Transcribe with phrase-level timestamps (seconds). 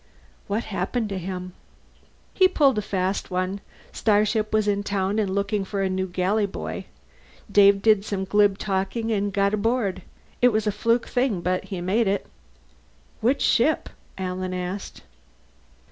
[0.47, 1.53] "What happened to him?"
[2.33, 3.61] "He pulled a fast one.
[3.91, 6.85] Starship was in town and looking for a new galley boy.
[7.51, 10.01] Dave did some glib talking and got aboard.
[10.41, 12.25] It was a fluke thing, but he made it."
[13.19, 15.03] "Which ship?" Alan asked.